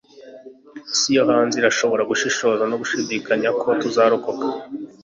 isi 0.93 1.09
yo 1.17 1.23
hanze 1.29 1.55
irashobora 1.57 2.07
gushishoza 2.11 2.63
no 2.67 2.75
gushidikanya 2.81 3.49
ko 3.61 3.67
tuzarokoka 3.81 4.47